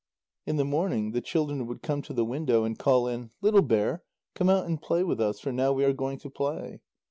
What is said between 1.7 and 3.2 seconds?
come to the window and call